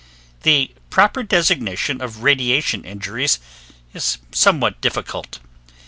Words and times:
The 0.41 0.71
proper 0.89 1.21
designation 1.21 2.01
of 2.01 2.23
radiation 2.23 2.83
injuries 2.85 3.37
is 3.93 4.17
somewhat 4.31 4.81
difficult. 4.81 5.37